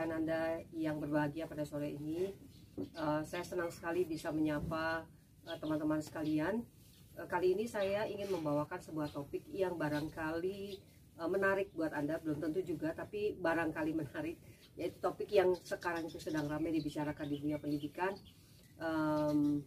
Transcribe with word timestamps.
uh, 0.00 0.04
uh, 0.04 0.08
Ananda 0.08 0.56
yang 0.72 0.96
berbahagia 0.96 1.44
pada 1.44 1.68
sore 1.68 1.92
ini. 1.92 2.32
Uh, 2.96 3.20
saya 3.20 3.44
senang 3.44 3.68
sekali 3.68 4.08
bisa 4.08 4.32
menyapa 4.32 5.04
uh, 5.44 5.56
teman-teman 5.60 6.00
sekalian. 6.00 6.64
Uh, 7.20 7.28
kali 7.28 7.52
ini 7.52 7.68
saya 7.68 8.08
ingin 8.08 8.32
membawakan 8.32 8.80
sebuah 8.80 9.12
topik 9.12 9.44
yang 9.52 9.76
barangkali 9.76 10.80
uh, 11.20 11.28
menarik 11.28 11.68
buat 11.76 11.92
Anda, 11.92 12.16
belum 12.16 12.40
tentu 12.40 12.64
juga, 12.64 12.96
tapi 12.96 13.36
barangkali 13.36 13.92
menarik, 13.92 14.40
yaitu 14.80 14.96
topik 15.04 15.28
yang 15.28 15.52
sekarang 15.60 16.08
itu 16.08 16.16
sedang 16.16 16.48
ramai 16.48 16.72
dibicarakan 16.72 17.28
di 17.28 17.36
dunia 17.36 17.60
pendidikan, 17.60 18.16
um, 18.80 19.60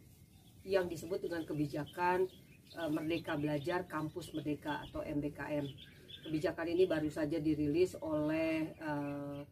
yang 0.66 0.90
disebut 0.90 1.22
dengan 1.22 1.46
kebijakan 1.46 2.26
uh, 2.82 2.90
Merdeka 2.90 3.38
Belajar 3.38 3.86
Kampus 3.86 4.34
Merdeka 4.34 4.82
atau 4.90 5.06
MBKM 5.06 5.94
kebijakan 6.24 6.72
ini 6.72 6.88
baru 6.88 7.12
saja 7.12 7.36
dirilis 7.36 8.00
oleh 8.00 8.72
uh, 8.80 9.44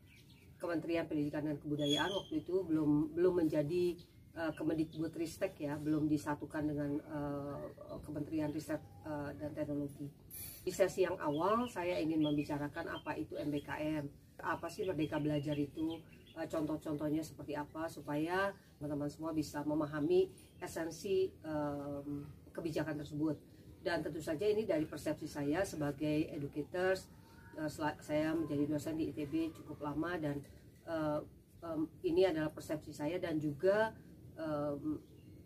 Kementerian 0.61 1.09
Pendidikan 1.09 1.41
dan 1.41 1.57
Kebudayaan 1.57 2.13
waktu 2.13 2.45
itu 2.45 2.61
belum 2.61 3.17
belum 3.17 3.33
menjadi 3.41 3.97
uh, 4.37 4.53
Kemendikbudristek 4.53 5.57
ya 5.57 5.73
belum 5.81 6.05
disatukan 6.05 6.69
dengan 6.69 7.01
uh, 7.09 7.97
Kementerian 8.05 8.53
Riset 8.53 8.77
uh, 9.01 9.33
dan 9.41 9.57
Teknologi. 9.57 10.05
Di 10.61 10.69
sesi 10.69 11.01
yang 11.01 11.17
awal 11.17 11.65
saya 11.65 11.97
ingin 11.97 12.21
membicarakan 12.21 12.93
apa 12.93 13.17
itu 13.17 13.33
MBKM, 13.41 14.05
apa 14.45 14.69
sih 14.69 14.85
Merdeka 14.85 15.17
Belajar 15.17 15.57
itu, 15.57 15.97
uh, 16.37 16.45
contoh-contohnya 16.45 17.25
seperti 17.25 17.57
apa 17.57 17.89
supaya 17.89 18.53
teman-teman 18.77 19.09
semua 19.09 19.33
bisa 19.33 19.65
memahami 19.65 20.29
esensi 20.61 21.33
um, 21.41 22.21
kebijakan 22.53 23.01
tersebut. 23.01 23.37
Dan 23.81 24.05
tentu 24.05 24.21
saja 24.21 24.45
ini 24.45 24.69
dari 24.69 24.85
persepsi 24.85 25.25
saya 25.25 25.65
sebagai 25.65 26.29
educators 26.29 27.09
saya 28.01 28.33
menjadi 28.33 28.63
dosen 28.67 28.95
di 28.97 29.11
ITB 29.11 29.51
cukup 29.53 29.83
lama 29.83 30.17
dan 30.17 30.39
uh, 30.87 31.19
um, 31.61 31.87
ini 32.01 32.25
adalah 32.27 32.49
persepsi 32.49 32.91
saya 32.91 33.21
dan 33.21 33.37
juga 33.37 33.93
um, 34.37 34.97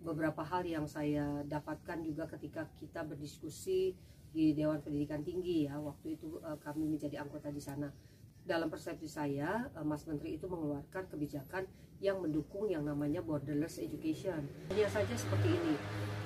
beberapa 0.06 0.46
hal 0.46 0.64
yang 0.64 0.86
saya 0.86 1.42
dapatkan 1.50 2.06
juga 2.06 2.30
ketika 2.30 2.70
kita 2.78 3.02
berdiskusi 3.02 3.98
di 4.36 4.52
Dewan 4.54 4.84
Pendidikan 4.84 5.24
Tinggi 5.26 5.66
ya. 5.66 5.80
Waktu 5.82 6.20
itu 6.20 6.38
uh, 6.44 6.60
kami 6.62 6.86
menjadi 6.86 7.24
anggota 7.24 7.50
di 7.50 7.64
sana. 7.64 7.90
Dalam 8.46 8.70
persepsi 8.70 9.10
saya 9.10 9.66
uh, 9.74 9.82
Mas 9.82 10.06
Menteri 10.06 10.38
itu 10.38 10.46
mengeluarkan 10.46 11.10
kebijakan 11.10 11.66
yang 12.04 12.22
mendukung 12.22 12.70
yang 12.70 12.86
namanya 12.86 13.24
borderless 13.24 13.82
education. 13.82 14.46
Hanya 14.70 14.86
saja 14.92 15.16
seperti 15.18 15.50
ini. 15.56 15.76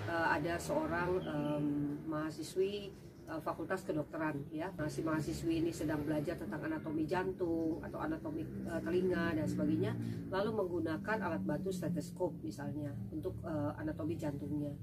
Uh, 0.10 0.28
ada 0.36 0.58
seorang 0.58 1.22
um, 1.24 1.66
mahasiswi 2.10 2.92
Fakultas 3.38 3.86
Kedokteran 3.86 4.50
ya. 4.50 4.74
Masih 4.74 5.06
mahasiswi 5.06 5.62
ini 5.62 5.70
sedang 5.70 6.02
belajar 6.02 6.34
tentang 6.34 6.66
anatomi 6.66 7.06
jantung 7.06 7.78
atau 7.86 8.02
anatomi 8.02 8.42
uh, 8.66 8.82
telinga 8.82 9.38
dan 9.38 9.46
sebagainya 9.46 9.94
lalu 10.34 10.58
menggunakan 10.58 11.18
alat 11.22 11.46
bantu 11.46 11.70
stetoskop 11.70 12.34
misalnya 12.42 12.90
untuk 13.14 13.38
uh, 13.46 13.78
anatomi 13.78 14.18
jantungnya. 14.18 14.74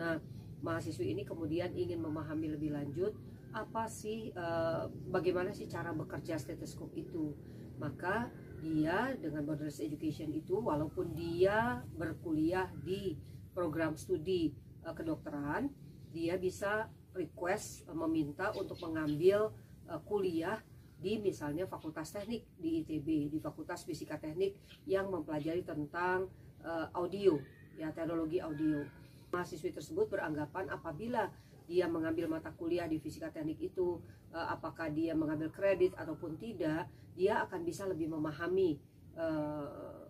Nah 0.00 0.16
mahasiswi 0.64 1.12
ini 1.12 1.28
kemudian 1.28 1.76
ingin 1.76 2.00
memahami 2.00 2.56
lebih 2.56 2.72
lanjut 2.72 3.12
apa 3.52 3.84
sih 3.90 4.32
uh, 4.32 4.88
bagaimana 5.12 5.52
sih 5.52 5.68
cara 5.68 5.92
bekerja 5.92 6.40
stetoskop 6.40 6.96
itu. 6.96 7.36
Maka 7.76 8.32
dia 8.60 9.16
dengan 9.16 9.44
borderless 9.44 9.80
education 9.80 10.28
itu 10.36 10.56
walaupun 10.60 11.16
dia 11.16 11.80
berkuliah 11.96 12.68
di 12.84 13.16
program 13.56 13.96
studi 13.96 14.52
kedokteran 14.84 15.72
dia 16.12 16.36
bisa 16.36 16.90
request 17.14 17.86
uh, 17.90 17.96
meminta 18.06 18.54
untuk 18.54 18.78
mengambil 18.82 19.50
uh, 19.90 20.00
kuliah 20.06 20.58
di 21.00 21.16
misalnya 21.16 21.64
Fakultas 21.64 22.12
Teknik 22.12 22.44
di 22.60 22.84
ITB 22.84 23.32
di 23.32 23.38
Fakultas 23.40 23.88
Fisika 23.88 24.20
Teknik 24.20 24.56
yang 24.84 25.08
mempelajari 25.08 25.64
tentang 25.64 26.28
uh, 26.60 26.86
audio 26.92 27.40
ya 27.80 27.88
teknologi 27.90 28.38
audio. 28.38 28.84
Mahasiswi 29.30 29.70
tersebut 29.70 30.10
beranggapan 30.10 30.68
apabila 30.74 31.30
dia 31.70 31.86
mengambil 31.86 32.26
mata 32.26 32.50
kuliah 32.50 32.90
di 32.90 32.98
fisika 32.98 33.30
teknik 33.30 33.62
itu 33.62 34.02
apakah 34.34 34.90
dia 34.90 35.14
mengambil 35.14 35.54
kredit 35.54 35.94
ataupun 35.94 36.34
tidak 36.34 36.90
dia 37.14 37.38
akan 37.46 37.62
bisa 37.62 37.86
lebih 37.86 38.10
memahami 38.10 38.74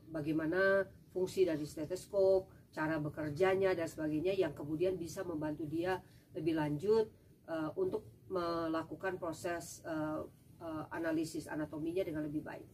bagaimana 0.08 0.88
fungsi 1.12 1.44
dari 1.44 1.68
stetoskop 1.68 2.48
cara 2.70 3.02
bekerjanya 3.02 3.74
dan 3.74 3.90
sebagainya 3.90 4.34
yang 4.34 4.54
kemudian 4.54 4.94
bisa 4.94 5.26
membantu 5.26 5.66
dia 5.66 5.98
lebih 6.34 6.54
lanjut 6.54 7.10
uh, 7.50 7.74
untuk 7.74 8.06
melakukan 8.30 9.18
proses 9.18 9.82
uh, 9.82 10.22
uh, 10.62 10.84
analisis 10.94 11.50
anatominya 11.50 12.06
dengan 12.06 12.22
lebih 12.22 12.46
baik. 12.46 12.68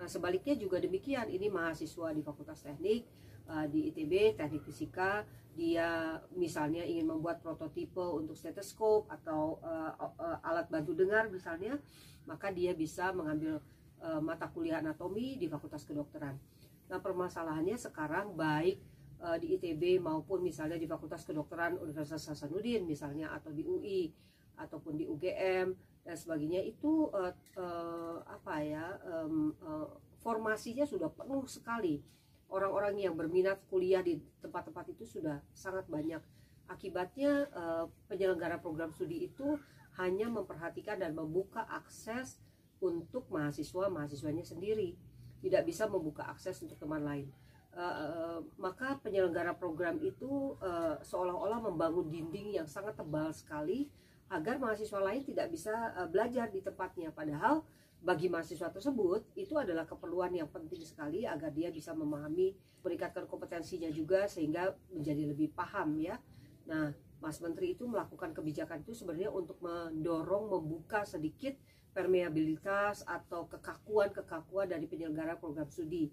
Nah 0.00 0.10
sebaliknya 0.10 0.58
juga 0.58 0.82
demikian 0.82 1.30
ini 1.30 1.46
mahasiswa 1.46 2.10
di 2.10 2.24
Fakultas 2.26 2.66
Teknik 2.66 3.06
uh, 3.46 3.70
di 3.70 3.92
ITB 3.94 4.34
Teknik 4.34 4.66
Fisika 4.66 5.22
dia 5.54 6.18
misalnya 6.34 6.86
ingin 6.86 7.10
membuat 7.10 7.42
prototipe 7.42 8.00
untuk 8.00 8.38
stetoskop 8.38 9.10
atau 9.10 9.58
uh, 9.60 9.92
uh, 9.98 10.38
alat 10.46 10.70
bantu 10.70 10.94
dengar 10.94 11.26
misalnya 11.28 11.76
maka 12.24 12.54
dia 12.54 12.70
bisa 12.72 13.10
mengambil 13.10 13.58
uh, 14.00 14.22
mata 14.22 14.46
kuliah 14.48 14.78
anatomi 14.78 15.36
di 15.36 15.50
Fakultas 15.50 15.84
Kedokteran. 15.84 16.38
Nah 16.90 16.98
permasalahannya 16.98 17.76
sekarang 17.78 18.34
baik 18.34 18.80
uh, 19.20 19.36
di 19.36 19.56
ITB 19.56 20.00
maupun 20.00 20.40
misalnya 20.40 20.80
di 20.80 20.88
Fakultas 20.88 21.22
Kedokteran 21.28 21.76
Universitas 21.78 22.32
Hasanuddin 22.32 22.88
misalnya 22.88 23.32
atau 23.36 23.52
di 23.52 23.62
UI 23.62 24.10
ataupun 24.60 24.96
di 25.00 25.08
UGM 25.08 25.72
dan 26.04 26.16
sebagainya 26.16 26.64
itu 26.64 27.08
uh, 27.12 27.32
uh, 27.56 28.18
apa 28.24 28.54
ya 28.64 28.86
um, 29.04 29.52
uh, 29.60 29.88
formasinya 30.20 30.84
sudah 30.84 31.08
penuh 31.12 31.44
sekali. 31.48 32.00
Orang-orang 32.50 32.98
yang 32.98 33.14
berminat 33.14 33.62
kuliah 33.70 34.02
di 34.02 34.18
tempat-tempat 34.42 34.90
itu 34.90 35.06
sudah 35.06 35.38
sangat 35.54 35.86
banyak. 35.86 36.18
Akibatnya 36.66 37.46
uh, 37.54 37.86
penyelenggara 38.10 38.58
program 38.58 38.90
studi 38.90 39.30
itu 39.30 39.54
hanya 40.02 40.26
memperhatikan 40.26 40.98
dan 40.98 41.14
membuka 41.14 41.62
akses 41.70 42.42
untuk 42.82 43.30
mahasiswa 43.30 43.86
mahasiswanya 43.86 44.42
sendiri. 44.42 44.98
Tidak 45.40 45.62
bisa 45.62 45.86
membuka 45.86 46.26
akses 46.26 46.58
untuk 46.60 46.74
teman 46.76 47.06
lain 47.06 47.30
uh, 47.76 48.42
maka 48.58 48.98
penyelenggara 49.02 49.54
program 49.54 49.98
itu 50.02 50.56
uh, 50.58 50.98
seolah-olah 51.02 51.62
membangun 51.62 52.10
dinding 52.10 52.58
yang 52.58 52.66
sangat 52.66 52.98
tebal 52.98 53.30
sekali 53.30 53.86
agar 54.30 54.62
mahasiswa 54.62 55.02
lain 55.02 55.26
tidak 55.26 55.50
bisa 55.50 55.74
uh, 55.98 56.06
belajar 56.06 56.50
di 56.50 56.62
tempatnya. 56.62 57.10
Padahal 57.10 57.66
bagi 58.00 58.32
mahasiswa 58.32 58.72
tersebut 58.72 59.28
itu 59.36 59.52
adalah 59.60 59.84
keperluan 59.84 60.32
yang 60.32 60.48
penting 60.48 60.80
sekali 60.80 61.28
agar 61.28 61.52
dia 61.52 61.68
bisa 61.68 61.92
memahami 61.92 62.56
meningkatkan 62.80 63.28
kompetensinya 63.28 63.92
juga 63.92 64.24
sehingga 64.24 64.72
menjadi 64.88 65.36
lebih 65.36 65.52
paham 65.52 66.00
ya. 66.00 66.16
Nah 66.64 66.96
Mas 67.20 67.36
Menteri 67.44 67.76
itu 67.76 67.84
melakukan 67.84 68.32
kebijakan 68.32 68.80
itu 68.80 68.96
sebenarnya 68.96 69.28
untuk 69.28 69.60
mendorong 69.60 70.48
membuka 70.48 71.04
sedikit 71.04 71.52
permeabilitas 71.92 73.04
atau 73.04 73.44
kekakuan-kekakuan 73.50 74.72
dari 74.72 74.88
penyelenggara 74.88 75.36
program 75.36 75.68
studi 75.68 76.08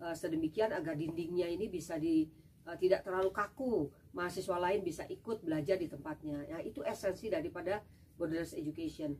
uh, 0.00 0.16
sedemikian 0.16 0.72
agar 0.72 0.96
dindingnya 0.96 1.46
ini 1.46 1.68
bisa 1.68 2.00
di 2.00 2.26
uh, 2.66 2.76
tidak 2.76 3.06
terlalu 3.06 3.30
kaku. 3.30 3.74
Mahasiswa 4.10 4.58
lain 4.58 4.82
bisa 4.82 5.06
ikut 5.06 5.46
belajar 5.46 5.78
di 5.78 5.86
tempatnya. 5.86 6.42
Ya 6.50 6.58
itu 6.64 6.82
esensi 6.82 7.30
daripada 7.30 7.84
borderless 8.20 8.52
education 8.52 9.16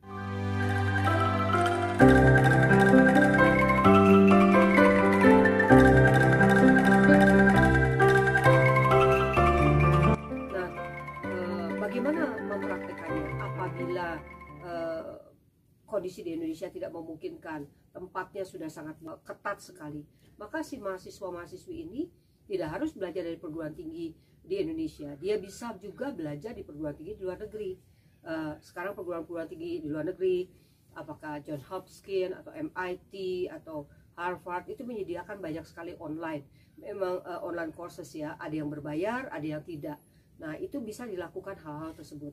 kondisi 16.00 16.24
di 16.24 16.32
Indonesia 16.32 16.72
tidak 16.72 16.96
memungkinkan. 16.96 17.68
Tempatnya 17.92 18.48
sudah 18.48 18.72
sangat 18.72 18.96
ketat 19.20 19.60
sekali. 19.60 20.00
Maka 20.40 20.64
si 20.64 20.80
mahasiswa-mahasiswi 20.80 21.74
ini 21.76 22.08
tidak 22.48 22.72
harus 22.72 22.96
belajar 22.96 23.20
dari 23.20 23.36
perguruan 23.36 23.76
tinggi 23.76 24.16
di 24.40 24.56
Indonesia. 24.56 25.12
Dia 25.20 25.36
bisa 25.36 25.76
juga 25.76 26.08
belajar 26.08 26.56
di 26.56 26.64
perguruan 26.64 26.96
tinggi 26.96 27.20
di 27.20 27.22
luar 27.28 27.36
negeri. 27.36 27.76
Uh, 28.24 28.56
sekarang 28.64 28.96
perguruan-perguruan 28.96 29.52
tinggi 29.52 29.84
di 29.84 29.88
luar 29.92 30.08
negeri 30.08 30.48
apakah 30.96 31.44
John 31.44 31.60
Hopkins 31.68 32.32
atau 32.32 32.52
MIT 32.56 33.12
atau 33.52 33.84
Harvard 34.16 34.66
itu 34.72 34.80
menyediakan 34.82 35.36
banyak 35.38 35.68
sekali 35.68 35.92
online. 36.00 36.48
Memang 36.80 37.20
uh, 37.28 37.44
online 37.44 37.76
courses 37.76 38.08
ya. 38.16 38.40
Ada 38.40 38.64
yang 38.64 38.72
berbayar 38.72 39.28
ada 39.28 39.44
yang 39.44 39.60
tidak. 39.60 40.00
Nah 40.40 40.56
itu 40.56 40.80
bisa 40.80 41.04
dilakukan 41.04 41.60
hal-hal 41.60 41.92
tersebut 41.92 42.32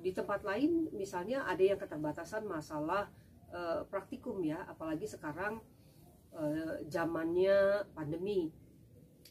di 0.00 0.10
tempat 0.14 0.42
lain 0.42 0.90
misalnya 0.94 1.44
ada 1.46 1.62
yang 1.62 1.78
keterbatasan 1.78 2.46
masalah 2.46 3.10
uh, 3.52 3.82
praktikum 3.86 4.40
ya 4.42 4.62
apalagi 4.66 5.04
sekarang 5.06 5.60
uh, 6.34 6.74
zamannya 6.86 7.86
pandemi 7.92 8.50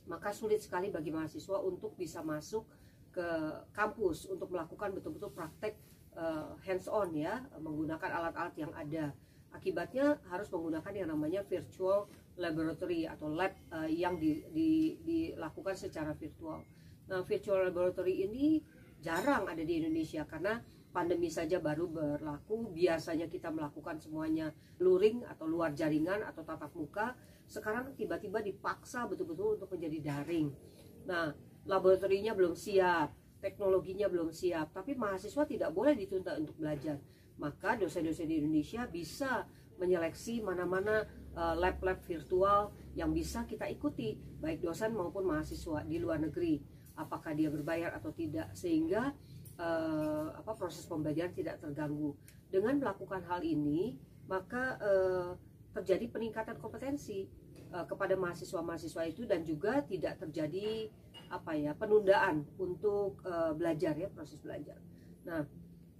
maka 0.03 0.35
sulit 0.35 0.59
sekali 0.59 0.91
bagi 0.91 1.11
mahasiswa 1.15 1.63
untuk 1.63 1.95
bisa 1.95 2.19
masuk 2.23 2.67
ke 3.13 3.27
kampus 3.71 4.27
untuk 4.27 4.51
melakukan 4.51 4.91
betul-betul 4.91 5.31
praktek 5.31 5.79
uh, 6.17 6.57
hands 6.65 6.91
on 6.91 7.13
ya 7.15 7.39
menggunakan 7.61 8.09
alat-alat 8.09 8.55
yang 8.59 8.73
ada 8.75 9.15
Akibatnya 9.53 10.17
harus 10.33 10.49
menggunakan 10.49 10.93
yang 10.97 11.09
namanya 11.13 11.45
virtual 11.45 12.09
laboratory 12.41 13.05
atau 13.05 13.29
lab 13.29 13.53
uh, 13.69 13.85
yang 13.85 14.17
di, 14.17 14.41
di, 14.49 14.97
dilakukan 15.05 15.77
secara 15.77 16.17
virtual. 16.17 16.65
Nah, 17.05 17.21
virtual 17.21 17.69
laboratory 17.69 18.25
ini 18.25 18.65
jarang 19.03 19.51
ada 19.51 19.59
di 19.59 19.83
Indonesia 19.83 20.23
karena 20.23 20.63
pandemi 20.95 21.27
saja 21.27 21.59
baru 21.59 21.91
berlaku. 21.91 22.71
Biasanya 22.71 23.27
kita 23.27 23.51
melakukan 23.51 23.99
semuanya 23.99 24.55
luring 24.79 25.27
atau 25.27 25.43
luar 25.43 25.75
jaringan 25.75 26.23
atau 26.23 26.47
tatap 26.47 26.71
muka. 26.71 27.11
Sekarang 27.43 27.91
tiba-tiba 27.99 28.39
dipaksa 28.39 29.03
betul-betul 29.11 29.59
untuk 29.59 29.75
menjadi 29.75 29.99
daring. 29.99 30.47
Nah, 31.03 31.35
laboratorinya 31.67 32.31
belum 32.31 32.55
siap, 32.55 33.11
teknologinya 33.43 34.07
belum 34.07 34.31
siap, 34.31 34.71
tapi 34.71 34.95
mahasiswa 34.95 35.43
tidak 35.43 35.75
boleh 35.75 35.99
dituntut 35.99 36.39
untuk 36.39 36.55
belajar 36.55 36.95
maka 37.41 37.77
dosen-dosen 37.79 38.29
di 38.29 38.39
Indonesia 38.41 38.85
bisa 38.85 39.47
menyeleksi 39.81 40.43
mana-mana 40.45 41.05
eh, 41.33 41.55
lab-lab 41.57 41.99
virtual 42.05 42.69
yang 42.93 43.09
bisa 43.09 43.43
kita 43.49 43.65
ikuti 43.65 44.13
baik 44.37 44.61
dosen 44.61 44.93
maupun 44.93 45.25
mahasiswa 45.25 45.81
di 45.87 45.97
luar 45.97 46.21
negeri 46.21 46.61
apakah 46.93 47.33
dia 47.33 47.49
berbayar 47.49 47.93
atau 47.97 48.13
tidak 48.13 48.53
sehingga 48.53 49.13
uh, 49.57 50.27
apa 50.33 50.51
proses 50.53 50.85
pembelajaran 50.85 51.33
tidak 51.33 51.59
terganggu. 51.61 52.13
Dengan 52.49 52.77
melakukan 52.77 53.25
hal 53.25 53.41
ini 53.41 53.97
maka 54.29 54.77
uh, 54.79 55.33
terjadi 55.73 56.05
peningkatan 56.09 56.55
kompetensi 56.61 57.25
uh, 57.73 57.83
kepada 57.89 58.13
mahasiswa-mahasiswa 58.13 59.03
itu 59.09 59.25
dan 59.25 59.41
juga 59.41 59.81
tidak 59.83 60.21
terjadi 60.21 60.87
apa 61.33 61.57
ya 61.57 61.73
penundaan 61.73 62.45
untuk 62.61 63.19
uh, 63.25 63.57
belajar 63.57 63.97
ya 63.97 64.05
proses 64.13 64.37
belajar. 64.37 64.77
Nah 65.25 65.41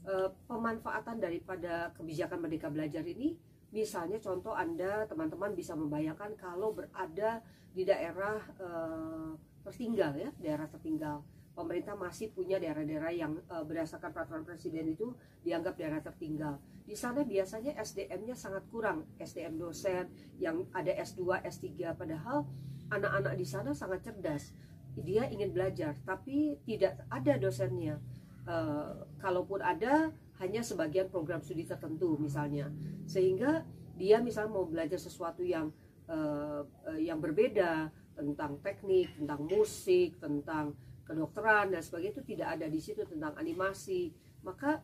Eh, 0.03 0.29
pemanfaatan 0.51 1.15
daripada 1.15 1.87
kebijakan 1.95 2.43
Merdeka 2.43 2.67
Belajar 2.67 3.07
ini 3.07 3.39
misalnya 3.71 4.19
contoh 4.19 4.51
Anda 4.51 5.07
teman-teman 5.07 5.55
bisa 5.55 5.79
membayangkan 5.79 6.35
kalau 6.35 6.75
berada 6.75 7.39
di 7.71 7.87
daerah 7.87 8.35
uh, 8.59 9.31
tertinggal 9.63 10.11
ya 10.15 10.29
daerah 10.37 10.67
tertinggal. 10.67 11.23
Pemerintah 11.53 11.93
masih 11.93 12.33
punya 12.33 12.57
daerah-daerah 12.57 13.13
yang 13.13 13.37
uh, 13.45 13.61
berdasarkan 13.61 14.09
peraturan 14.09 14.41
presiden 14.41 14.89
itu 14.89 15.13
dianggap 15.45 15.77
daerah 15.77 16.01
tertinggal. 16.01 16.57
Di 16.83 16.97
sana 16.97 17.21
biasanya 17.21 17.77
SDM-nya 17.77 18.33
sangat 18.33 18.65
kurang. 18.73 19.05
SDM 19.21 19.61
dosen 19.61 20.09
yang 20.41 20.65
ada 20.73 20.89
S2 20.97 21.45
S3 21.45 21.93
padahal 21.93 22.49
anak-anak 22.89 23.37
di 23.37 23.45
sana 23.45 23.71
sangat 23.77 24.01
cerdas. 24.01 24.51
Dia 24.97 25.29
ingin 25.29 25.53
belajar 25.53 25.93
tapi 26.03 26.57
tidak 26.65 27.05
ada 27.07 27.37
dosennya. 27.37 28.01
Uh, 28.43 29.07
kalaupun 29.23 29.63
ada 29.63 30.11
hanya 30.43 30.59
sebagian 30.59 31.07
program 31.07 31.39
studi 31.39 31.69
tertentu 31.69 32.17
misalnya. 32.17 32.73
Sehingga 33.05 33.61
dia 33.93 34.19
misalnya 34.19 34.57
mau 34.57 34.65
belajar 34.65 34.97
sesuatu 34.97 35.45
yang 35.45 35.69
uh, 36.09 36.65
yang 36.97 37.21
berbeda 37.21 37.93
tentang 38.13 38.57
teknik 38.61 39.13
tentang 39.17 39.41
musik 39.45 40.17
tentang 40.17 40.73
kedokteran 41.03 41.73
dan 41.73 41.81
sebagainya 41.83 42.13
itu 42.15 42.23
tidak 42.35 42.47
ada 42.59 42.65
di 42.69 42.79
situ 42.79 43.03
tentang 43.03 43.35
animasi 43.35 44.13
maka 44.45 44.79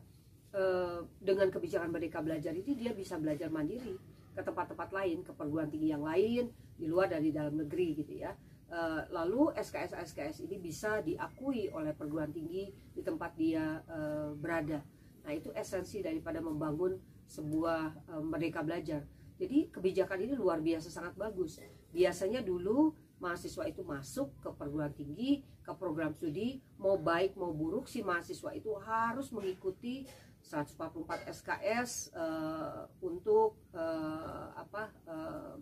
uh, 0.52 1.00
dengan 1.18 1.48
kebijakan 1.48 1.88
Merdeka 1.88 2.20
Belajar 2.20 2.52
ini 2.52 2.76
dia 2.76 2.92
bisa 2.92 3.16
belajar 3.16 3.48
mandiri 3.48 3.96
ke 4.30 4.40
tempat-tempat 4.44 4.90
lain 4.94 5.24
ke 5.26 5.32
perguruan 5.34 5.72
tinggi 5.72 5.90
yang 5.90 6.04
lain 6.04 6.52
di 6.76 6.86
luar 6.86 7.10
dari 7.10 7.32
dalam 7.32 7.56
negeri 7.56 7.98
gitu 7.98 8.14
ya 8.20 8.32
Eh, 8.70 9.02
lalu 9.10 9.50
SKS 9.58 9.98
SKS 9.98 10.46
ini 10.46 10.62
bisa 10.62 11.02
diakui 11.02 11.66
oleh 11.74 11.90
perguruan 11.90 12.30
tinggi 12.30 12.70
di 12.70 13.02
tempat 13.02 13.34
dia 13.34 13.82
uh, 13.90 14.30
berada. 14.38 14.78
Nah 15.26 15.32
itu 15.34 15.50
esensi 15.58 15.98
daripada 16.06 16.38
membangun 16.38 16.94
sebuah 17.26 18.14
uh, 18.14 18.22
merdeka 18.22 18.62
belajar. 18.62 19.02
Jadi 19.42 19.74
kebijakan 19.74 20.22
ini 20.22 20.38
luar 20.38 20.62
biasa 20.62 20.86
sangat 20.86 21.18
bagus. 21.18 21.58
Biasanya 21.90 22.46
dulu 22.46 22.94
mahasiswa 23.20 23.68
itu 23.68 23.84
masuk 23.84 24.32
ke 24.40 24.48
perguruan 24.56 24.90
tinggi, 24.96 25.44
ke 25.60 25.72
program 25.76 26.16
studi, 26.16 26.58
mau 26.80 26.96
baik 26.96 27.36
mau 27.36 27.52
buruk 27.52 27.86
si 27.86 28.00
mahasiswa 28.00 28.50
itu 28.56 28.72
harus 28.80 29.28
mengikuti 29.30 30.08
144 30.40 31.28
SKS 31.28 32.16
uh, 32.16 32.88
untuk 33.04 33.60
uh, 33.76 34.56
apa 34.56 34.88
uh, 35.04 35.54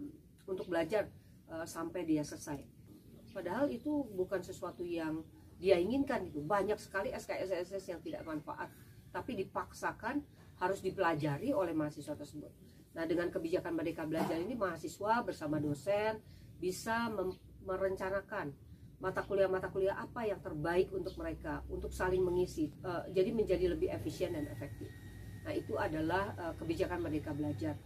untuk 0.47 0.71
belajar 0.71 1.11
uh, 1.51 1.67
sampai 1.67 2.07
dia 2.07 2.23
selesai. 2.23 2.63
Padahal 3.35 3.69
itu 3.69 4.07
bukan 4.15 4.41
sesuatu 4.41 4.87
yang 4.87 5.21
dia 5.59 5.77
inginkan 5.77 6.23
itu 6.23 6.39
banyak 6.39 6.79
sekali 6.79 7.11
SKS 7.11 7.69
SKS 7.69 7.87
yang 7.91 8.01
tidak 8.01 8.23
manfaat 8.23 8.71
tapi 9.11 9.35
dipaksakan 9.35 10.23
harus 10.63 10.79
dipelajari 10.79 11.51
oleh 11.51 11.75
mahasiswa 11.75 12.15
tersebut. 12.15 12.51
Nah 12.95 13.05
dengan 13.07 13.31
kebijakan 13.31 13.75
Merdeka 13.75 14.07
Belajar 14.07 14.39
ini 14.39 14.55
mahasiswa 14.55 15.27
bersama 15.27 15.59
dosen 15.59 16.23
bisa 16.59 17.11
merencanakan 17.69 18.57
mata 18.99 19.23
kuliah-mata 19.23 19.71
kuliah 19.71 19.95
apa 19.95 20.27
yang 20.27 20.41
terbaik 20.43 20.91
untuk 20.91 21.15
mereka 21.21 21.63
untuk 21.71 21.95
saling 21.95 22.19
mengisi 22.19 22.67
uh, 22.83 23.07
jadi 23.15 23.31
menjadi 23.31 23.71
lebih 23.71 23.93
efisien 23.95 24.35
dan 24.35 24.49
efektif. 24.51 24.91
Nah 25.47 25.55
itu 25.55 25.79
adalah 25.79 26.35
uh, 26.35 26.55
kebijakan 26.59 27.07
Merdeka 27.07 27.31
Belajar. 27.31 27.79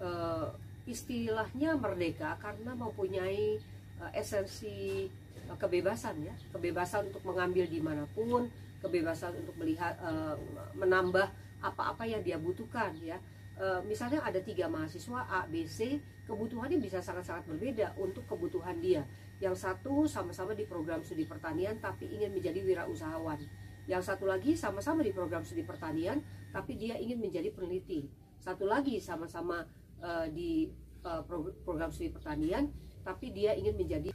Uh, 0.00 0.50
istilahnya 0.88 1.76
merdeka 1.76 2.34
karena 2.40 2.72
mempunyai 2.74 3.60
uh, 4.02 4.10
esensi 4.16 5.06
uh, 5.46 5.54
kebebasan 5.60 6.18
ya 6.24 6.34
kebebasan 6.50 7.12
untuk 7.12 7.22
mengambil 7.22 7.68
di 7.68 7.78
mana 7.78 8.08
pun 8.10 8.50
kebebasan 8.80 9.36
untuk 9.38 9.54
melihat 9.60 9.94
uh, 10.02 10.34
menambah 10.74 11.30
apa-apa 11.60 12.08
yang 12.08 12.24
dia 12.24 12.40
butuhkan 12.40 12.96
ya 13.04 13.20
uh, 13.60 13.84
misalnya 13.84 14.24
ada 14.24 14.40
tiga 14.40 14.66
mahasiswa 14.66 15.28
A 15.28 15.44
B 15.44 15.68
C 15.68 16.00
kebutuhannya 16.24 16.80
bisa 16.80 17.04
sangat-sangat 17.04 17.44
berbeda 17.44 17.92
untuk 18.00 18.24
kebutuhan 18.24 18.80
dia. 18.80 19.04
Yang 19.38 19.68
satu 19.68 20.08
sama-sama 20.08 20.56
di 20.56 20.64
program 20.64 21.04
studi 21.04 21.28
pertanian 21.28 21.76
tapi 21.78 22.08
ingin 22.08 22.32
menjadi 22.32 22.64
wirausahawan. 22.64 23.44
Yang 23.84 24.02
satu 24.08 24.24
lagi 24.24 24.56
sama-sama 24.56 25.04
di 25.04 25.12
program 25.12 25.44
studi 25.44 25.62
pertanian 25.68 26.24
tapi 26.50 26.80
dia 26.80 26.96
ingin 26.96 27.20
menjadi 27.20 27.52
peneliti. 27.52 28.08
Satu 28.40 28.64
lagi 28.64 28.96
sama-sama 28.98 29.68
uh, 30.00 30.26
di 30.32 30.72
uh, 31.04 31.20
program 31.62 31.92
studi 31.92 32.08
pertanian 32.08 32.72
tapi 33.04 33.32
dia 33.32 33.52
ingin 33.52 33.76
menjadi 33.76 34.10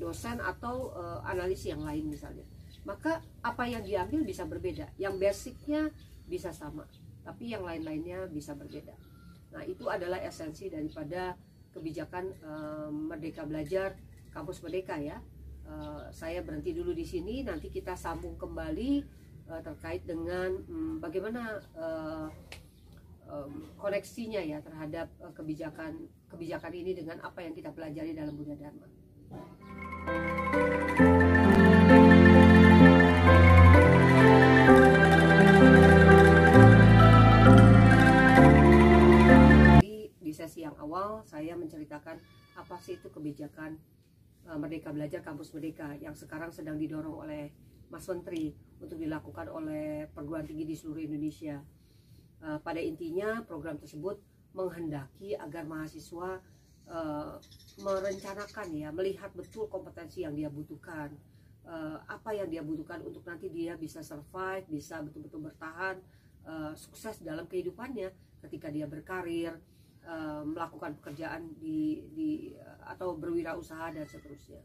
dosen 0.00 0.40
atau 0.40 0.96
uh, 0.96 1.20
analis 1.28 1.68
yang 1.68 1.84
lain 1.84 2.08
misalnya. 2.08 2.40
Maka 2.88 3.20
apa 3.44 3.68
yang 3.68 3.84
diambil 3.84 4.24
bisa 4.24 4.48
berbeda. 4.48 4.88
Yang 4.96 5.14
basicnya 5.20 5.92
bisa 6.24 6.56
sama 6.56 6.88
tapi 7.24 7.50
yang 7.50 7.64
lain-lainnya 7.64 8.28
bisa 8.28 8.52
berbeda 8.54 8.94
nah 9.50 9.62
itu 9.64 9.88
adalah 9.88 10.20
esensi 10.20 10.68
daripada 10.68 11.34
kebijakan 11.74 12.24
uh, 12.44 12.88
Merdeka 12.92 13.42
Belajar 13.48 13.98
Kampus 14.30 14.62
Merdeka 14.62 15.00
ya 15.00 15.18
uh, 15.66 16.06
saya 16.12 16.44
berhenti 16.44 16.76
dulu 16.76 16.94
di 16.94 17.02
sini 17.02 17.42
nanti 17.42 17.72
kita 17.72 17.96
sambung 17.98 18.38
kembali 18.38 19.02
uh, 19.50 19.60
terkait 19.64 20.04
dengan 20.06 20.54
um, 20.70 21.02
bagaimana 21.02 21.58
koneksinya 23.80 24.38
ya 24.38 24.60
terhadap 24.60 25.08
kebijakan 25.32 25.96
kebijakan 26.28 26.72
ini 26.76 26.92
dengan 26.92 27.18
apa 27.24 27.40
yang 27.40 27.56
kita 27.56 27.72
pelajari 27.72 28.12
dalam 28.12 28.36
Buddha 28.36 28.52
Dharma. 28.52 28.86
Sesi 40.44 40.60
yang 40.60 40.76
awal 40.76 41.24
saya 41.24 41.56
menceritakan 41.56 42.20
apa 42.60 42.76
sih 42.76 43.00
itu 43.00 43.08
kebijakan 43.08 43.80
uh, 44.44 44.60
Merdeka 44.60 44.92
Belajar 44.92 45.24
Kampus 45.24 45.56
Merdeka 45.56 45.96
yang 45.96 46.12
sekarang 46.12 46.52
sedang 46.52 46.76
didorong 46.76 47.24
oleh 47.24 47.48
Mas 47.88 48.04
Menteri 48.12 48.52
untuk 48.76 49.00
dilakukan 49.00 49.48
oleh 49.48 50.04
perguruan 50.12 50.44
tinggi 50.44 50.68
di 50.68 50.76
seluruh 50.76 51.00
Indonesia. 51.00 51.64
Uh, 52.44 52.60
pada 52.60 52.76
intinya 52.76 53.40
program 53.48 53.80
tersebut 53.80 54.20
menghendaki 54.52 55.32
agar 55.32 55.64
mahasiswa 55.64 56.44
uh, 56.92 57.40
merencanakan 57.80 58.68
ya 58.76 58.92
melihat 58.92 59.32
betul 59.32 59.64
kompetensi 59.72 60.28
yang 60.28 60.36
dia 60.36 60.52
butuhkan 60.52 61.08
uh, 61.64 62.04
apa 62.04 62.36
yang 62.36 62.52
dia 62.52 62.60
butuhkan 62.60 63.00
untuk 63.00 63.24
nanti 63.24 63.48
dia 63.48 63.80
bisa 63.80 64.04
survive 64.04 64.68
bisa 64.68 65.00
betul-betul 65.00 65.48
bertahan 65.48 65.96
sukses 66.76 67.24
dalam 67.24 67.48
kehidupannya 67.48 68.12
ketika 68.44 68.68
dia 68.68 68.84
berkarir 68.84 69.56
uh, 70.06 70.42
melakukan 70.44 70.96
pekerjaan 71.00 71.52
di, 71.58 72.04
di 72.12 72.30
atau 72.84 73.16
berwirausaha 73.16 73.92
dan 73.96 74.06
seterusnya 74.06 74.60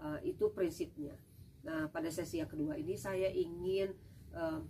uh, 0.00 0.18
itu 0.24 0.50
prinsipnya 0.52 1.14
nah 1.64 1.90
pada 1.90 2.08
sesi 2.08 2.40
yang 2.40 2.48
kedua 2.48 2.78
ini 2.78 2.94
saya 2.94 3.28
ingin 3.28 3.92
uh, 4.32 4.62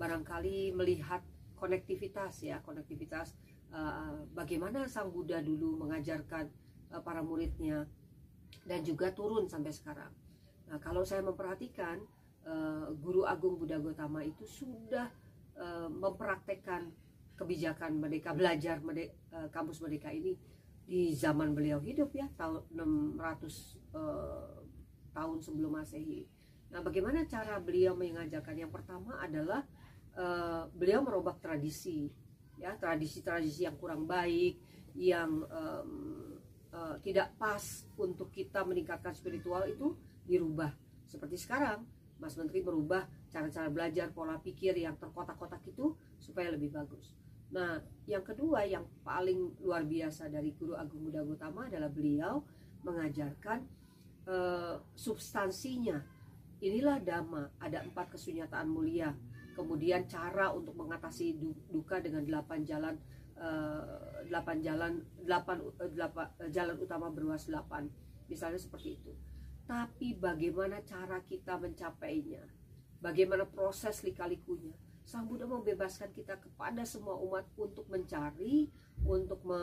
barangkali 0.00 0.72
melihat 0.72 1.20
konektivitas 1.60 2.40
ya 2.40 2.58
konektivitas 2.64 3.36
uh, 3.74 4.26
bagaimana 4.32 4.88
sang 4.88 5.12
Buddha 5.12 5.38
dulu 5.44 5.76
mengajarkan 5.86 6.48
uh, 6.94 7.02
para 7.02 7.22
muridnya 7.22 7.86
dan 8.66 8.82
juga 8.82 9.14
turun 9.14 9.46
sampai 9.46 9.72
sekarang. 9.72 10.12
Nah 10.70 10.78
kalau 10.82 11.02
saya 11.06 11.22
memperhatikan 11.22 12.02
uh, 12.46 12.90
Guru 12.98 13.26
Agung 13.26 13.58
Buddha 13.58 13.78
Gotama 13.78 14.22
itu 14.22 14.46
sudah 14.46 15.10
uh, 15.58 15.88
mempraktekkan 15.90 16.90
kebijakan 17.40 17.96
Merdeka 17.96 18.36
Belajar 18.36 18.84
Merdeka, 18.84 19.16
uh, 19.32 19.48
kampus 19.48 19.80
Merdeka 19.80 20.12
ini 20.12 20.36
di 20.84 21.16
zaman 21.16 21.56
beliau 21.56 21.80
hidup 21.80 22.12
ya 22.12 22.28
tahun 22.36 22.68
600 23.16 23.16
uh, 23.96 24.60
tahun 25.16 25.38
sebelum 25.40 25.80
Masehi. 25.80 26.28
Nah, 26.70 26.84
bagaimana 26.84 27.24
cara 27.26 27.58
beliau 27.58 27.96
mengajarkan? 27.96 28.54
Yang 28.54 28.72
pertama 28.76 29.18
adalah 29.18 29.64
uh, 30.14 30.70
beliau 30.70 31.02
merubah 31.02 31.34
tradisi, 31.38 32.10
ya 32.60 32.76
tradisi-tradisi 32.78 33.66
yang 33.66 33.74
kurang 33.78 34.06
baik, 34.06 34.58
yang 34.94 35.46
um, 35.46 35.90
uh, 36.70 36.94
tidak 37.02 37.34
pas 37.38 37.62
untuk 37.98 38.30
kita 38.30 38.62
meningkatkan 38.62 39.14
spiritual 39.14 39.66
itu 39.66 39.98
dirubah. 40.26 40.70
Seperti 41.10 41.38
sekarang, 41.38 41.82
Mas 42.22 42.38
Menteri 42.38 42.62
merubah 42.62 43.06
cara-cara 43.30 43.66
belajar, 43.66 44.14
pola 44.14 44.38
pikir 44.38 44.74
yang 44.78 44.94
terkotak-kotak 44.94 45.62
itu 45.66 45.98
supaya 46.22 46.54
lebih 46.54 46.70
bagus. 46.70 47.19
Nah, 47.50 47.82
yang 48.06 48.22
kedua 48.22 48.62
yang 48.62 48.86
paling 49.02 49.58
luar 49.58 49.82
biasa 49.82 50.30
dari 50.30 50.54
Guru 50.54 50.78
Agung 50.78 51.02
Buddha 51.02 51.26
Gautama 51.26 51.66
adalah 51.66 51.90
beliau 51.90 52.42
mengajarkan 52.86 53.66
uh, 54.30 54.78
substansinya. 54.94 55.98
Inilah 56.62 57.02
dhamma, 57.02 57.50
ada 57.58 57.82
empat 57.82 58.14
kesunyataan 58.14 58.70
mulia. 58.70 59.10
Kemudian 59.58 60.06
cara 60.06 60.54
untuk 60.54 60.78
mengatasi 60.78 61.34
duka 61.68 61.98
dengan 61.98 62.22
delapan 62.22 62.62
jalan 62.62 62.94
uh, 63.34 64.22
delapan 64.30 64.56
jalan 64.62 64.92
delapan, 65.26 65.56
uh, 65.58 65.90
delapan 65.90 66.26
jalan 66.54 66.76
utama 66.78 67.10
berluas 67.10 67.50
delapan. 67.50 67.90
Misalnya 68.30 68.62
seperti 68.62 68.94
itu. 68.94 69.12
Tapi 69.66 70.14
bagaimana 70.14 70.82
cara 70.86 71.18
kita 71.26 71.58
mencapainya? 71.58 72.42
Bagaimana 73.02 73.46
proses 73.46 74.02
lika-likunya? 74.06 74.74
Sang 75.10 75.26
Buddha 75.26 75.42
membebaskan 75.42 76.14
kita 76.14 76.38
kepada 76.38 76.86
semua 76.86 77.18
umat 77.18 77.42
untuk 77.58 77.82
mencari, 77.90 78.70
untuk 79.02 79.42
me, 79.42 79.58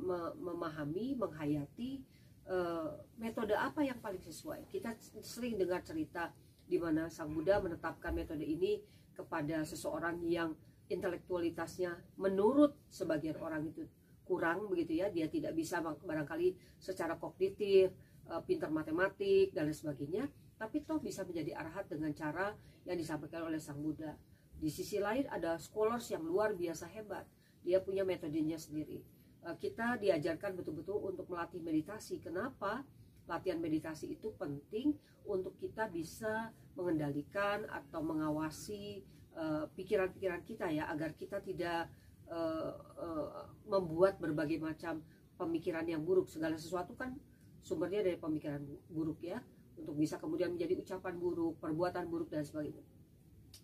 me, 0.00 0.32
memahami, 0.40 1.12
menghayati 1.12 2.00
uh, 2.48 2.88
metode 3.20 3.52
apa 3.52 3.84
yang 3.84 4.00
paling 4.00 4.24
sesuai. 4.24 4.64
Kita 4.72 4.96
sering 5.20 5.60
dengar 5.60 5.84
cerita 5.84 6.32
di 6.64 6.80
mana 6.80 7.12
Sang 7.12 7.28
Buddha 7.36 7.60
menetapkan 7.60 8.16
metode 8.16 8.48
ini 8.48 8.80
kepada 9.12 9.60
seseorang 9.68 10.24
yang 10.24 10.56
intelektualitasnya 10.88 12.16
menurut 12.16 12.72
sebagian 12.88 13.36
orang 13.44 13.68
itu 13.68 13.84
kurang 14.24 14.72
begitu 14.72 15.04
ya, 15.04 15.12
dia 15.12 15.28
tidak 15.28 15.52
bisa 15.52 15.84
barangkali 15.84 16.80
secara 16.80 17.20
kognitif, 17.20 17.92
uh, 18.24 18.40
pintar 18.40 18.72
matematik 18.72 19.52
dan 19.52 19.68
sebagainya, 19.68 20.32
tapi 20.56 20.80
toh 20.80 20.96
bisa 20.96 21.28
menjadi 21.28 21.60
arahat 21.60 21.92
dengan 21.92 22.16
cara 22.16 22.56
yang 22.88 22.96
disampaikan 22.96 23.44
oleh 23.44 23.60
Sang 23.60 23.76
Buddha 23.76 24.31
di 24.62 24.70
sisi 24.70 25.02
lain 25.02 25.26
ada 25.26 25.58
scholars 25.58 26.06
yang 26.14 26.22
luar 26.22 26.54
biasa 26.54 26.86
hebat. 26.94 27.26
Dia 27.66 27.82
punya 27.82 28.06
metodenya 28.06 28.54
sendiri. 28.54 29.02
Eh, 29.42 29.56
kita 29.58 29.98
diajarkan 29.98 30.54
betul-betul 30.54 31.02
untuk 31.02 31.26
melatih 31.26 31.58
meditasi. 31.58 32.22
Kenapa? 32.22 32.86
Latihan 33.26 33.58
meditasi 33.58 34.14
itu 34.14 34.30
penting 34.38 34.94
untuk 35.26 35.58
kita 35.58 35.90
bisa 35.90 36.54
mengendalikan 36.78 37.66
atau 37.74 38.06
mengawasi 38.06 39.02
eh, 39.34 39.64
pikiran-pikiran 39.74 40.40
uh, 40.42 40.46
kita 40.46 40.66
ya 40.70 40.86
agar 40.94 41.10
kita 41.18 41.42
tidak 41.42 41.90
uh, 42.30 42.74
uh, 42.98 43.50
membuat 43.66 44.22
berbagai 44.22 44.62
macam 44.62 45.02
pemikiran 45.34 45.82
yang 45.90 46.06
buruk. 46.06 46.30
Segala 46.30 46.54
sesuatu 46.54 46.94
kan 46.94 47.18
sumbernya 47.66 48.06
dari 48.06 48.18
pemikiran 48.18 48.62
buruk 48.90 49.26
ya 49.26 49.42
untuk 49.74 49.98
bisa 49.98 50.22
kemudian 50.22 50.54
menjadi 50.54 50.78
ucapan 50.78 51.18
buruk, 51.18 51.58
perbuatan 51.58 52.06
buruk 52.06 52.30
dan 52.30 52.46
sebagainya. 52.46 52.82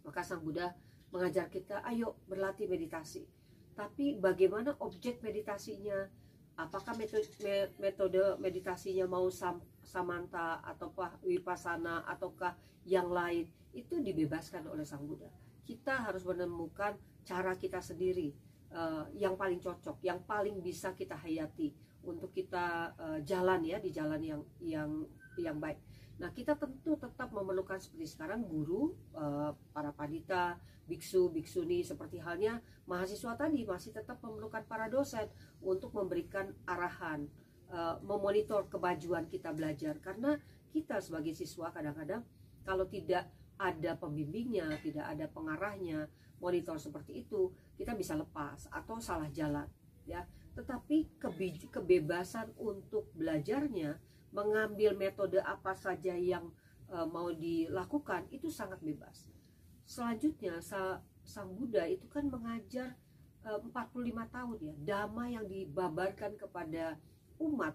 Maka 0.03 0.21
Sang 0.27 0.43
Buddha 0.43 0.75
mengajar 1.15 1.49
kita, 1.49 1.81
ayo 1.85 2.17
berlatih 2.29 2.69
meditasi. 2.69 3.25
Tapi 3.73 4.19
bagaimana 4.19 4.75
objek 4.83 5.23
meditasinya? 5.23 6.09
Apakah 6.59 6.99
metode, 6.99 7.71
metode 7.79 8.23
meditasinya 8.43 9.07
mau 9.07 9.31
sam, 9.31 9.63
samanta 9.87 10.59
ataukah 10.67 11.23
wipasana 11.23 12.03
ataukah 12.11 12.59
yang 12.83 13.07
lain? 13.15 13.47
Itu 13.71 14.03
dibebaskan 14.03 14.67
oleh 14.67 14.83
Sang 14.83 15.07
Buddha. 15.07 15.31
Kita 15.63 16.03
harus 16.03 16.27
menemukan 16.27 16.99
cara 17.23 17.55
kita 17.55 17.79
sendiri 17.79 18.35
uh, 18.75 19.07
yang 19.15 19.39
paling 19.39 19.63
cocok, 19.63 20.03
yang 20.03 20.19
paling 20.27 20.59
bisa 20.59 20.91
kita 20.99 21.15
hayati 21.15 21.71
untuk 22.05 22.31
kita 22.31 22.95
uh, 22.95 23.21
jalan 23.27 23.65
ya 23.65 23.79
di 23.83 23.91
jalan 23.91 24.21
yang 24.23 24.43
yang 24.63 24.91
yang 25.39 25.59
baik. 25.59 25.79
Nah, 26.19 26.35
kita 26.35 26.59
tentu 26.59 26.99
tetap 26.99 27.31
memerlukan 27.31 27.79
seperti 27.79 28.11
sekarang 28.11 28.43
guru, 28.43 28.91
uh, 29.15 29.55
para 29.71 29.95
padita, 29.95 30.59
biksu, 30.91 31.31
biksuni 31.31 31.87
seperti 31.87 32.19
halnya 32.19 32.59
mahasiswa 32.91 33.39
tadi 33.39 33.63
masih 33.63 33.95
tetap 33.95 34.19
memerlukan 34.25 34.67
para 34.67 34.91
dosen 34.91 35.31
untuk 35.63 35.95
memberikan 35.95 36.51
arahan, 36.67 37.29
uh, 37.71 38.03
memonitor 38.03 38.67
kebajuan 38.67 39.31
kita 39.31 39.55
belajar 39.55 39.95
karena 40.03 40.41
kita 40.75 40.99
sebagai 40.99 41.37
siswa 41.37 41.71
kadang-kadang 41.71 42.25
kalau 42.67 42.89
tidak 42.89 43.31
ada 43.59 43.95
pembimbingnya, 43.99 44.79
tidak 44.83 45.07
ada 45.07 45.27
pengarahnya, 45.31 46.07
monitor 46.39 46.79
seperti 46.79 47.27
itu, 47.27 47.51
kita 47.75 47.95
bisa 47.99 48.15
lepas 48.15 48.71
atau 48.71 49.03
salah 49.03 49.27
jalan, 49.35 49.67
ya. 50.07 50.23
Tetapi 50.59 51.23
kebebasan 51.71 52.51
untuk 52.59 53.07
belajarnya, 53.15 53.95
mengambil 54.35 54.93
metode 54.99 55.39
apa 55.41 55.73
saja 55.79 56.13
yang 56.19 56.51
uh, 56.91 57.07
mau 57.09 57.33
dilakukan 57.33 58.29
itu 58.35 58.51
sangat 58.51 58.83
bebas. 58.83 59.31
Selanjutnya 59.89 60.61
sang 61.25 61.49
Buddha 61.57 61.89
itu 61.89 62.05
kan 62.13 62.29
mengajar 62.29 62.93
e, 63.41 63.49
uh, 63.57 63.61
45 63.73 64.13
tahun 64.29 64.57
ya 64.61 64.75
dhamma 64.85 65.33
yang 65.33 65.49
dibabarkan 65.49 66.37
kepada 66.37 67.01
umat 67.41 67.73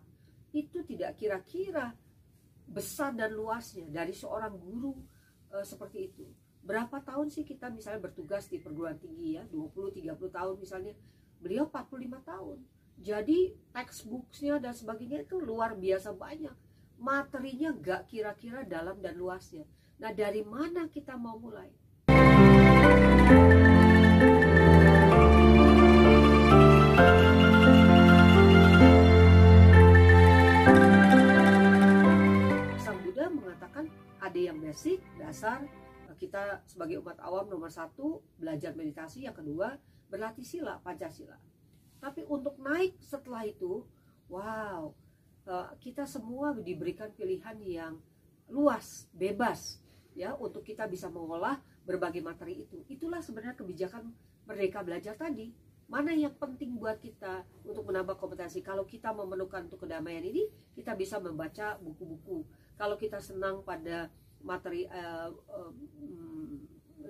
itu 0.54 0.86
tidak 0.86 1.18
kira-kira 1.18 1.98
besar 2.70 3.18
dan 3.18 3.34
luasnya 3.34 3.90
dari 3.90 4.14
seorang 4.14 4.54
guru 4.62 4.94
uh, 5.50 5.66
seperti 5.66 6.14
itu. 6.14 6.26
Berapa 6.62 7.02
tahun 7.02 7.34
sih 7.34 7.42
kita 7.42 7.74
misalnya 7.74 8.06
bertugas 8.06 8.46
di 8.46 8.62
perguruan 8.62 9.02
tinggi 9.02 9.42
ya 9.42 9.44
20-30 9.50 10.06
tahun 10.30 10.56
misalnya 10.62 10.94
beliau 11.42 11.66
45 11.66 12.30
tahun 12.30 12.58
jadi 13.02 13.56
textbooksnya 13.74 14.62
dan 14.62 14.78
sebagainya 14.78 15.26
itu 15.26 15.42
luar 15.42 15.74
biasa 15.74 16.14
banyak. 16.14 16.54
Materinya 17.02 17.74
gak 17.74 18.12
kira-kira 18.12 18.62
dalam 18.64 19.02
dan 19.02 19.18
luasnya. 19.18 19.66
Nah 19.98 20.14
dari 20.14 20.46
mana 20.46 20.86
kita 20.88 21.18
mau 21.18 21.42
mulai? 21.42 21.74
Sang 32.78 33.00
Buddha 33.02 33.26
mengatakan 33.34 33.90
ada 34.22 34.40
yang 34.40 34.62
basic, 34.62 35.02
dasar, 35.18 35.66
kita 36.16 36.64
sebagai 36.70 37.04
umat 37.04 37.20
awam 37.20 37.52
nomor 37.52 37.68
satu 37.68 38.24
belajar 38.40 38.72
meditasi, 38.78 39.28
yang 39.28 39.36
kedua 39.36 39.76
berlatih 40.08 40.46
sila, 40.48 40.80
pancasila. 40.80 41.36
Tapi 42.04 42.28
untuk 42.28 42.60
naik 42.60 43.00
setelah 43.00 43.48
itu, 43.48 43.88
wow, 44.28 44.92
eh, 45.48 45.72
kita 45.80 46.04
semua 46.04 46.52
diberikan 46.52 47.08
pilihan 47.16 47.56
yang 47.64 47.94
luas, 48.52 49.08
bebas, 49.16 49.80
ya 50.12 50.36
untuk 50.36 50.68
kita 50.68 50.84
bisa 50.84 51.08
mengolah 51.08 51.64
berbagai 51.88 52.20
materi 52.20 52.68
itu. 52.68 52.84
Itulah 52.92 53.24
sebenarnya 53.24 53.56
kebijakan 53.56 54.12
merdeka 54.44 54.84
belajar 54.84 55.16
tadi. 55.16 55.56
Mana 55.88 56.16
yang 56.16 56.34
penting 56.36 56.80
buat 56.80 57.00
kita 57.00 57.44
untuk 57.68 57.88
menambah 57.88 58.20
kompetensi? 58.20 58.64
Kalau 58.64 58.88
kita 58.88 59.12
memerlukan 59.16 59.68
untuk 59.68 59.84
kedamaian 59.84 60.24
ini, 60.24 60.48
kita 60.74 60.96
bisa 60.96 61.20
membaca 61.20 61.76
buku-buku. 61.80 62.44
Kalau 62.80 62.96
kita 62.98 63.20
senang 63.20 63.62
pada 63.62 64.10
materi 64.42 64.88
uh, 64.90 65.30
uh, 65.30 65.72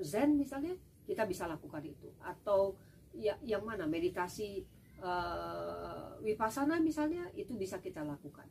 Zen 0.03 0.35
misalnya, 0.35 0.73
kita 1.05 1.23
bisa 1.23 1.45
lakukan 1.47 1.85
itu. 1.85 2.11
Atau 2.25 2.75
ya, 3.13 3.37
yang 3.45 3.63
mana 3.63 3.85
meditasi 3.85 4.65
uh, 5.03 6.15
Vipassana 6.23 6.79
misalnya, 6.79 7.27
itu 7.35 7.53
bisa 7.53 7.77
kita 7.83 8.01
lakukan. 8.01 8.47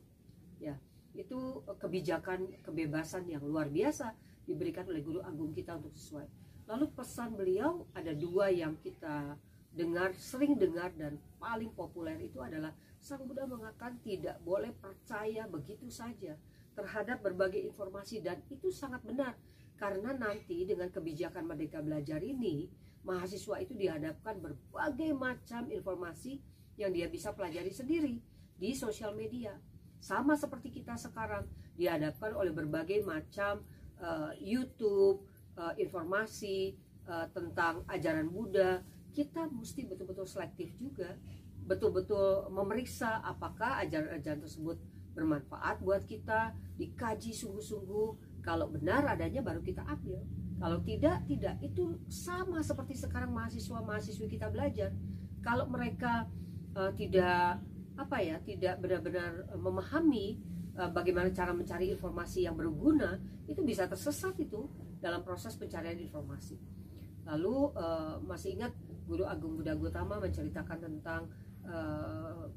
Ya, 0.61 0.77
itu 1.17 1.65
kebijakan 1.81 2.61
kebebasan 2.61 3.25
yang 3.27 3.41
luar 3.41 3.67
biasa 3.67 4.13
diberikan 4.45 4.85
oleh 4.87 5.01
guru 5.01 5.19
agung 5.25 5.51
kita 5.51 5.75
untuk 5.75 5.91
sesuai. 5.97 6.27
Lalu 6.69 6.85
pesan 6.95 7.35
beliau 7.35 7.89
ada 7.91 8.15
dua 8.15 8.47
yang 8.53 8.77
kita 8.79 9.35
dengar, 9.73 10.13
sering 10.15 10.55
dengar 10.55 10.93
dan 10.95 11.17
paling 11.41 11.73
populer 11.73 12.15
itu 12.21 12.39
adalah 12.39 12.71
Sang 13.03 13.27
Buddha 13.27 13.43
mengatakan 13.43 13.99
tidak 13.99 14.39
boleh 14.47 14.71
percaya 14.79 15.43
begitu 15.51 15.91
saja 15.91 16.39
terhadap 16.71 17.19
berbagai 17.19 17.59
informasi 17.59 18.23
dan 18.23 18.39
itu 18.47 18.71
sangat 18.71 19.03
benar 19.03 19.35
karena 19.75 20.15
nanti 20.15 20.63
dengan 20.63 20.87
kebijakan 20.87 21.43
merdeka 21.43 21.83
belajar 21.83 22.23
ini 22.23 22.71
mahasiswa 23.03 23.59
itu 23.59 23.75
dihadapkan 23.75 24.39
berbagai 24.39 25.11
macam 25.15 25.67
informasi 25.67 26.39
yang 26.79 26.91
dia 26.95 27.05
bisa 27.11 27.35
pelajari 27.35 27.69
sendiri 27.69 28.19
di 28.57 28.71
sosial 28.73 29.13
media. 29.13 29.55
Sama 30.03 30.35
seperti 30.35 30.71
kita 30.71 30.99
sekarang 30.99 31.47
dihadapkan 31.79 32.35
oleh 32.35 32.51
berbagai 32.51 33.03
macam 33.07 33.63
uh, 33.99 34.35
YouTube, 34.39 35.23
uh, 35.55 35.71
informasi 35.79 36.75
uh, 37.07 37.27
tentang 37.31 37.87
ajaran 37.87 38.27
Buddha. 38.27 38.83
Kita 39.13 39.45
mesti 39.47 39.85
betul-betul 39.85 40.25
selektif 40.25 40.73
juga 40.81 41.13
betul-betul 41.63 42.51
memeriksa 42.51 43.23
apakah 43.23 43.79
ajaran-ajaran 43.83 44.43
tersebut 44.43 44.77
bermanfaat 45.15 45.79
buat 45.79 46.03
kita 46.03 46.51
dikaji 46.75 47.31
sungguh-sungguh. 47.31 48.41
Kalau 48.43 48.67
benar 48.67 49.07
adanya 49.07 49.39
baru 49.39 49.63
kita 49.63 49.87
ambil 49.87 50.19
kalau 50.63 50.79
tidak 50.79 51.27
tidak. 51.27 51.59
Itu 51.59 51.99
sama 52.07 52.63
seperti 52.63 52.95
sekarang 52.95 53.35
mahasiswa 53.35 53.83
mahasiswi 53.83 54.31
kita 54.31 54.47
belajar. 54.47 54.95
Kalau 55.43 55.67
mereka 55.67 56.23
uh, 56.71 56.87
tidak 56.95 57.59
apa 57.99 58.17
ya 58.23 58.39
tidak 58.39 58.79
benar-benar 58.79 59.43
memahami 59.59 60.39
uh, 60.79 60.87
bagaimana 60.87 61.35
cara 61.35 61.51
mencari 61.51 61.91
informasi 61.91 62.47
yang 62.47 62.55
berguna 62.55 63.19
itu 63.43 63.59
bisa 63.59 63.91
tersesat 63.91 64.39
itu 64.39 64.71
dalam 65.03 65.19
proses 65.27 65.59
pencarian 65.59 65.99
informasi. 65.99 66.55
Lalu 67.27 67.75
uh, 67.75 68.23
masih 68.23 68.55
ingat 68.55 68.71
Guru 69.03 69.27
Agung 69.27 69.59
Buddha 69.59 69.75
Gautama 69.75 70.15
menceritakan 70.23 70.79
tentang 70.79 71.27
uh, 71.67 72.47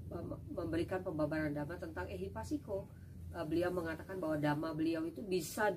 memberikan 0.54 1.02
pembabaran 1.02 1.50
dhamma 1.50 1.74
tentang 1.74 2.06
ehipasiko 2.06 2.86
uh, 3.34 3.42
beliau 3.42 3.74
mengatakan 3.74 4.22
bahwa 4.22 4.38
dhamma 4.38 4.70
beliau 4.78 5.02
itu 5.02 5.26
bisa 5.26 5.74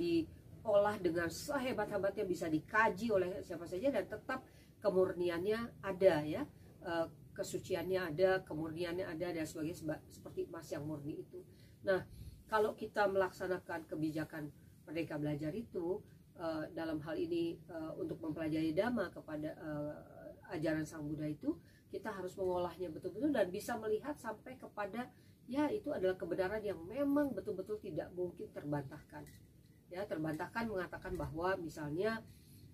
diolah 0.59 0.99
dengan 0.99 1.31
sehebat-hebatnya 1.31 2.27
bisa 2.27 2.51
dikaji 2.51 3.07
oleh 3.09 3.39
siapa 3.41 3.63
saja 3.63 3.89
dan 3.89 4.05
tetap 4.05 4.43
kemurniannya 4.83 5.83
ada 5.83 6.15
ya. 6.23 6.43
Uh, 6.79 7.07
kesuciannya 7.35 8.11
ada 8.11 8.43
kemurniannya 8.43 9.07
ada 9.07 9.31
dan 9.31 9.47
sebagainya 9.47 9.99
seperti 10.11 10.51
emas 10.51 10.67
yang 10.75 10.83
murni 10.83 11.23
itu. 11.23 11.39
Nah 11.87 12.03
kalau 12.51 12.75
kita 12.75 13.07
melaksanakan 13.07 13.87
kebijakan 13.87 14.51
mereka 14.83 15.15
belajar 15.15 15.55
itu 15.55 16.03
uh, 16.35 16.67
dalam 16.75 16.99
hal 16.99 17.15
ini 17.15 17.55
uh, 17.71 17.95
untuk 17.95 18.19
mempelajari 18.19 18.75
dhamma 18.75 19.07
kepada 19.11 19.55
ajaran 20.51 20.83
sang 20.83 21.05
Buddha 21.05 21.29
itu 21.29 21.55
kita 21.89 22.13
harus 22.13 22.37
mengolahnya 22.37 22.89
betul-betul 22.93 23.33
dan 23.33 23.49
bisa 23.49 23.77
melihat 23.77 24.17
sampai 24.17 24.57
kepada 24.57 25.09
ya 25.49 25.65
itu 25.73 25.89
adalah 25.89 26.13
kebenaran 26.13 26.61
yang 26.61 26.77
memang 26.85 27.33
betul-betul 27.33 27.81
tidak 27.81 28.13
mungkin 28.13 28.45
terbantahkan 28.53 29.25
ya 29.89 30.05
terbantahkan 30.05 30.69
mengatakan 30.69 31.17
bahwa 31.17 31.57
misalnya 31.57 32.21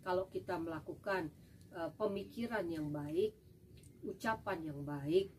kalau 0.04 0.28
kita 0.30 0.60
melakukan 0.60 1.32
uh, 1.72 1.90
pemikiran 1.96 2.68
yang 2.68 2.92
baik 2.92 3.34
ucapan 4.06 4.62
yang 4.62 4.80
baik, 4.86 5.34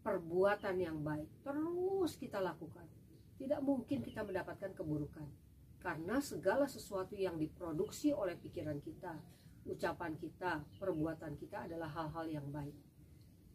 perbuatan 0.00 0.76
yang 0.80 0.98
baik 1.04 1.28
terus 1.44 2.16
kita 2.16 2.40
lakukan. 2.40 2.88
Tidak 3.36 3.60
mungkin 3.60 4.00
kita 4.00 4.24
mendapatkan 4.24 4.72
keburukan. 4.72 5.28
Karena 5.76 6.18
segala 6.24 6.64
sesuatu 6.64 7.14
yang 7.14 7.36
diproduksi 7.36 8.10
oleh 8.10 8.34
pikiran 8.40 8.80
kita, 8.80 9.12
ucapan 9.68 10.16
kita, 10.16 10.64
perbuatan 10.80 11.36
kita 11.36 11.68
adalah 11.68 11.86
hal-hal 11.92 12.26
yang 12.40 12.48
baik. 12.48 12.74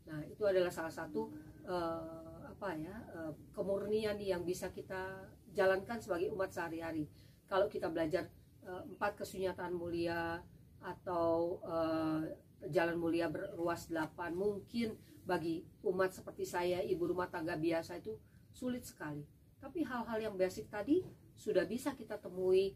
Nah, 0.05 0.21
itu 0.29 0.43
adalah 0.45 0.69
salah 0.69 0.93
satu 0.93 1.33
uh, 1.65 2.45
apa 2.45 2.77
ya, 2.77 2.93
uh, 3.17 3.33
kemurnian 3.57 4.15
yang 4.21 4.45
bisa 4.45 4.69
kita 4.69 5.27
jalankan 5.51 5.97
sebagai 5.97 6.29
umat 6.31 6.53
sehari-hari. 6.53 7.09
Kalau 7.51 7.67
kita 7.67 7.91
belajar 7.91 8.31
uh, 8.63 8.87
empat 8.87 9.19
kesunyataan 9.19 9.75
mulia 9.75 10.39
atau 10.79 11.59
uh, 11.67 12.23
jalan 12.71 12.95
mulia 12.95 13.27
berluas 13.27 13.91
delapan 13.91 14.31
mungkin 14.31 14.95
bagi 15.27 15.67
umat 15.83 16.15
seperti 16.15 16.47
saya 16.47 16.79
ibu 16.79 17.11
rumah 17.11 17.27
tangga 17.27 17.59
biasa 17.59 17.99
itu 17.99 18.15
sulit 18.55 18.87
sekali. 18.87 19.27
Tapi 19.59 19.83
hal-hal 19.83 20.31
yang 20.31 20.35
basic 20.39 20.71
tadi 20.71 21.03
sudah 21.35 21.67
bisa 21.67 21.91
kita 21.91 22.15
temui 22.23 22.71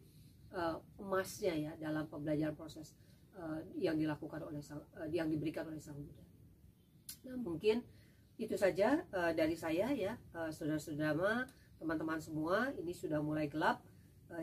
uh, 0.52 0.76
emasnya 1.00 1.56
ya 1.56 1.72
dalam 1.80 2.12
pembelajaran 2.12 2.52
proses 2.52 3.00
uh, 3.40 3.64
yang 3.80 3.96
dilakukan 3.96 4.44
oleh 4.44 4.60
uh, 4.60 5.08
yang 5.08 5.32
diberikan 5.32 5.64
oleh 5.72 5.80
sang 5.80 5.96
Buddha. 5.96 6.26
Nah 7.32 7.40
mungkin 7.40 7.80
itu 8.36 8.60
saja 8.60 9.08
uh, 9.16 9.32
dari 9.32 9.56
saya 9.56 9.96
ya 9.96 10.20
uh, 10.36 10.52
saudara-saudara 10.52 11.48
teman-teman 11.80 12.20
semua. 12.20 12.76
Ini 12.76 12.92
sudah 12.92 13.24
mulai 13.24 13.48
gelap 13.48 13.80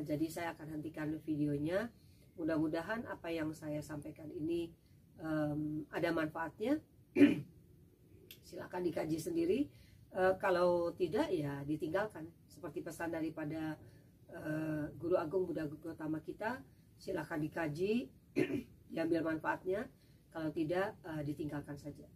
jadi 0.06 0.26
saya 0.30 0.48
akan 0.54 0.78
hentikan 0.78 1.14
videonya. 1.26 1.90
Mudah-mudahan 2.38 3.04
apa 3.06 3.28
yang 3.28 3.52
saya 3.52 3.84
sampaikan 3.84 4.30
ini 4.32 4.72
um, 5.20 5.84
ada 5.92 6.10
manfaatnya. 6.14 6.80
Silakan 8.48 8.82
dikaji 8.86 9.18
sendiri. 9.20 9.60
Uh, 10.12 10.36
kalau 10.36 10.92
tidak 10.96 11.28
ya 11.32 11.64
ditinggalkan. 11.64 12.28
Seperti 12.48 12.84
pesan 12.84 13.10
daripada 13.12 13.76
uh, 14.32 14.86
guru 14.96 15.16
agung 15.18 15.48
Buddha 15.48 15.66
Gautama 15.66 16.22
kita 16.22 16.62
silakan 17.00 17.42
dikaji 17.42 18.06
diambil 18.92 19.34
manfaatnya. 19.34 19.88
Kalau 20.32 20.48
tidak 20.54 20.96
uh, 21.04 21.20
ditinggalkan 21.20 21.76
saja. 21.76 22.08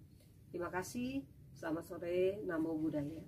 Terima 0.49 0.73
kasih. 0.73 1.21
Selamat 1.53 1.85
sore. 1.89 2.41
Namo 2.45 2.77
buddhaya 2.77 3.25